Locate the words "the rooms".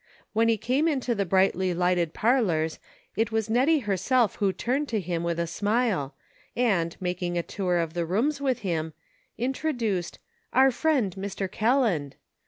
7.93-8.41